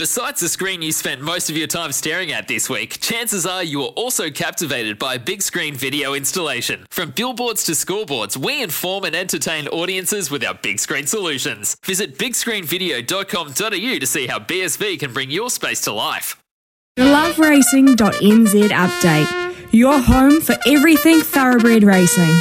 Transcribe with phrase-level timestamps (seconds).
[0.00, 3.62] Besides the screen you spent most of your time staring at this week, chances are
[3.62, 6.86] you are also captivated by a big screen video installation.
[6.88, 11.76] From billboards to scoreboards, we inform and entertain audiences with our big screen solutions.
[11.84, 16.42] Visit bigscreenvideo.com.au to see how BSV can bring your space to life.
[16.98, 19.54] Loveracing.nz update.
[19.70, 22.40] Your home for everything thoroughbred racing.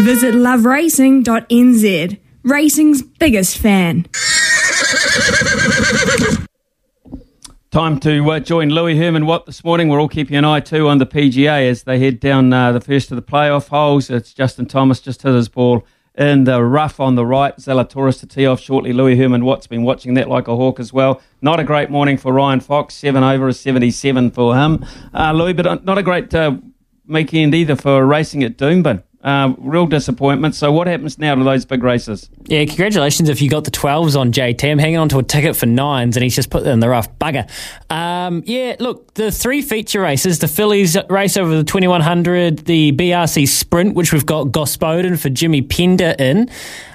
[0.00, 2.18] Visit loveracing.nz.
[2.44, 4.06] Racing's biggest fan.
[7.74, 9.88] Time to uh, join Louis Herman Watt this morning.
[9.88, 12.80] We're all keeping an eye too on the PGA as they head down uh, the
[12.80, 14.10] first of the playoff holes.
[14.10, 15.84] It's Justin Thomas just hit his ball
[16.14, 17.56] in the rough on the right.
[17.56, 18.92] Zalatoris to tee off shortly.
[18.92, 21.20] Louis Herman Watt's been watching that like a hawk as well.
[21.42, 22.94] Not a great morning for Ryan Fox.
[22.94, 24.86] Seven over is 77 for him.
[25.12, 26.54] Uh, Louis, but not a great uh,
[27.08, 29.02] weekend either for racing at Doomben.
[29.24, 30.54] Uh, real disappointment.
[30.54, 32.28] So, what happens now to those big races?
[32.44, 34.70] Yeah, congratulations if you got the 12s on JT.
[34.70, 36.90] I'm hanging on to a ticket for nines and he's just put it in the
[36.90, 37.08] rough.
[37.18, 37.48] Bugger.
[37.90, 43.48] Um, yeah, look, the three feature races the fillies race over the 2100, the BRC
[43.48, 46.50] Sprint, which we've got Gospodin for Jimmy Pender in.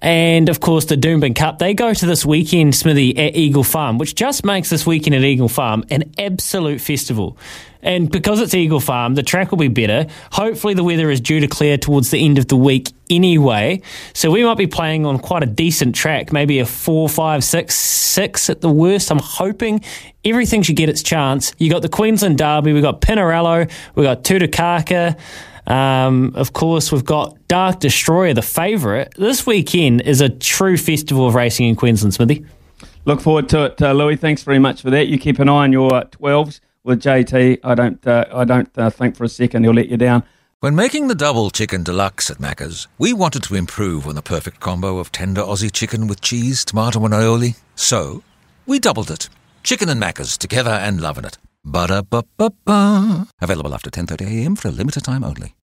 [0.00, 1.58] And of course, the Doomben Cup.
[1.58, 5.22] They go to this weekend, Smithy, at Eagle Farm, which just makes this weekend at
[5.22, 7.36] Eagle Farm an absolute festival.
[7.82, 10.06] And because it's Eagle Farm, the track will be better.
[10.30, 13.82] Hopefully, the weather is due to clear towards the end of the week anyway.
[14.14, 17.74] So we might be playing on quite a decent track, maybe a four, five, six,
[17.74, 19.10] six at the worst.
[19.10, 19.82] I'm hoping
[20.24, 21.52] everything should get its chance.
[21.58, 25.18] You got the Queensland Derby, we've got Pinarello, we've got Tutakaka.
[25.66, 29.14] Um, of course, we've got Dark Destroyer, the favourite.
[29.16, 32.44] This weekend is a true festival of racing in Queensland, Smithy.
[33.04, 34.16] Look forward to it, uh, Louis.
[34.16, 35.08] Thanks very much for that.
[35.08, 37.58] You keep an eye on your uh, 12s with JT.
[37.62, 40.22] I don't, uh, I don't uh, think for a second he'll let you down.
[40.60, 44.60] When making the double chicken deluxe at Macca's, we wanted to improve on the perfect
[44.60, 47.56] combo of tender Aussie chicken with cheese, tomato, and aioli.
[47.74, 48.22] So,
[48.66, 49.28] we doubled it.
[49.64, 51.36] Chicken and Macca's together and loving it.
[51.64, 53.26] Ba-da-ba-ba-ba.
[53.40, 55.54] Available after 10.30am for a limited time only.